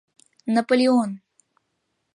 «Наполеон!» 0.55 1.11